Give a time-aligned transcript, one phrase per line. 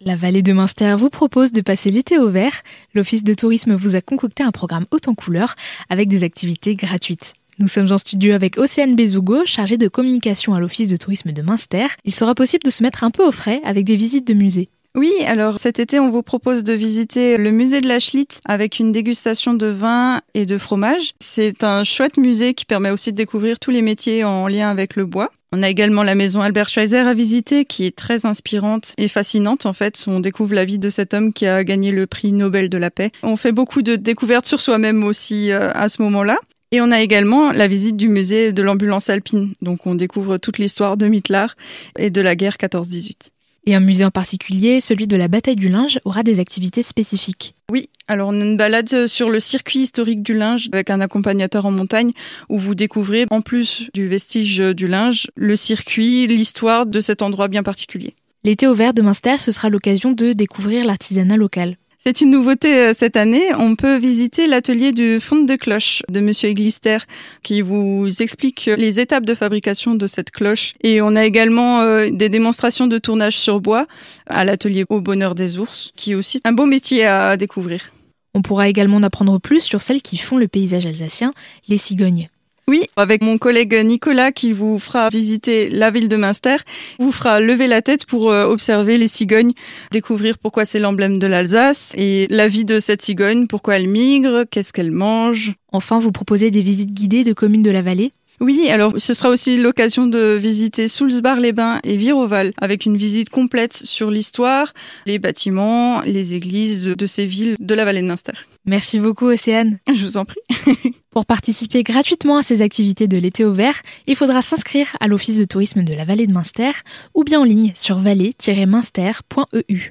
[0.00, 2.62] La vallée de Münster vous propose de passer l'été au vert.
[2.94, 5.54] L'Office de tourisme vous a concocté un programme haute en couleurs
[5.88, 7.34] avec des activités gratuites.
[7.60, 11.42] Nous sommes en studio avec Océane Bezougo, chargée de communication à l'Office de tourisme de
[11.42, 11.86] Münster.
[12.04, 14.68] Il sera possible de se mettre un peu au frais avec des visites de musées.
[14.96, 18.80] Oui, alors cet été, on vous propose de visiter le musée de la Schlitt avec
[18.80, 21.14] une dégustation de vin et de fromage.
[21.20, 24.96] C'est un chouette musée qui permet aussi de découvrir tous les métiers en lien avec
[24.96, 25.30] le bois.
[25.56, 29.66] On a également la maison Albert Schweitzer à visiter qui est très inspirante et fascinante
[29.66, 30.02] en fait.
[30.08, 32.90] On découvre la vie de cet homme qui a gagné le prix Nobel de la
[32.90, 33.12] paix.
[33.22, 36.38] On fait beaucoup de découvertes sur soi-même aussi euh, à ce moment-là.
[36.72, 39.54] Et on a également la visite du musée de l'ambulance alpine.
[39.62, 41.54] Donc on découvre toute l'histoire de Mitlar
[42.00, 43.28] et de la guerre 14-18.
[43.66, 47.54] Et un musée en particulier, celui de la bataille du linge, aura des activités spécifiques.
[47.72, 51.64] Oui, alors on a une balade sur le circuit historique du linge avec un accompagnateur
[51.64, 52.12] en montagne
[52.50, 57.48] où vous découvrez, en plus du vestige du linge, le circuit, l'histoire de cet endroit
[57.48, 58.14] bien particulier.
[58.44, 61.78] L'été au vert de Münster, ce sera l'occasion de découvrir l'artisanat local.
[62.06, 63.54] C'est une nouveauté euh, cette année.
[63.58, 66.98] On peut visiter l'atelier du fond de cloche de Monsieur Eglister
[67.42, 70.74] qui vous explique les étapes de fabrication de cette cloche.
[70.82, 73.86] Et on a également euh, des démonstrations de tournage sur bois
[74.26, 77.90] à l'atelier Au Bonheur des Ours, qui est aussi un beau métier à découvrir.
[78.34, 81.32] On pourra également en apprendre plus sur celles qui font le paysage alsacien,
[81.68, 82.28] les cigognes.
[82.66, 86.56] Oui, avec mon collègue Nicolas qui vous fera visiter la ville de Münster,
[86.98, 89.52] vous fera lever la tête pour euh, observer les cigognes,
[89.90, 94.44] découvrir pourquoi c'est l'emblème de l'Alsace et la vie de cette cigogne, pourquoi elle migre,
[94.50, 95.52] qu'est-ce qu'elle mange.
[95.72, 98.12] Enfin, vous proposez des visites guidées de communes de la vallée?
[98.40, 103.74] Oui, alors ce sera aussi l'occasion de visiter Soulsbar-les-Bains et Viroval avec une visite complète
[103.74, 104.72] sur l'histoire,
[105.06, 108.32] les bâtiments, les églises de ces villes de la vallée de Münster.
[108.66, 109.78] Merci beaucoup Océane.
[109.86, 110.40] Je vous en prie.
[111.14, 115.38] Pour participer gratuitement à ces activités de l'été au vert, il faudra s'inscrire à l'Office
[115.38, 116.72] de tourisme de la vallée de Münster
[117.14, 119.82] ou bien en ligne sur vallée-münster.eu.